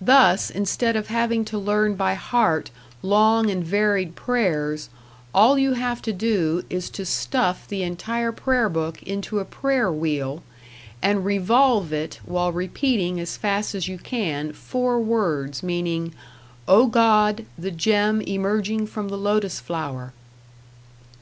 Thus 0.00 0.48
instead 0.48 0.96
of 0.96 1.08
having 1.08 1.44
to 1.44 1.58
learn 1.58 1.96
by 1.96 2.14
heart 2.14 2.70
long 3.02 3.50
and 3.50 3.62
varied 3.62 4.16
prayers, 4.16 4.88
all 5.34 5.58
you 5.58 5.74
have 5.74 6.00
to 6.00 6.14
do 6.14 6.64
is 6.70 6.88
to 6.88 7.04
stuff 7.04 7.68
the 7.68 7.82
entire 7.82 8.32
prayer 8.32 8.70
book 8.70 9.02
into 9.02 9.40
a 9.40 9.44
prayer 9.44 9.92
wheel, 9.92 10.42
and 11.02 11.26
revolve 11.26 11.92
it 11.92 12.20
while 12.24 12.52
repeating 12.52 13.20
as 13.20 13.36
fast 13.36 13.74
as 13.74 13.86
you 13.86 13.98
can 13.98 14.54
four 14.54 14.98
words 14.98 15.62
meaning, 15.62 16.14
"O 16.66 16.86
God, 16.86 17.44
the 17.58 17.70
gem 17.70 18.22
emerging 18.22 18.86
from 18.86 19.10
the 19.10 19.18
lotus 19.18 19.60
flower." 19.60 20.14